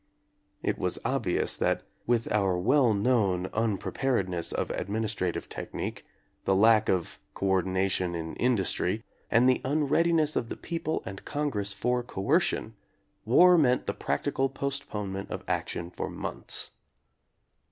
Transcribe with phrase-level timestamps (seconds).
[0.63, 6.07] It was obvious that with our well known unpre paredness of administrative technique,
[6.45, 12.01] the lack of coordination in industry, and the unreadiness of the people and Congress for
[12.01, 12.73] coercion,
[13.25, 16.71] war meant the practical postponement of action for months.